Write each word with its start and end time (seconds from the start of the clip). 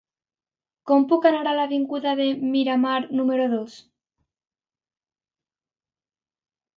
Com 0.91 1.03
puc 1.09 1.25
anar 1.29 1.41
a 1.49 1.53
l'avinguda 1.57 2.13
de 2.19 2.25
Miramar 2.53 2.97
número 3.19 3.45
dos? 3.51 3.75